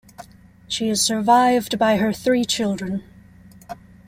She 0.67 0.89
is 0.89 0.99
survived 0.99 1.77
by 1.77 1.97
her 1.97 2.11
three 2.11 2.43
children. 2.43 3.03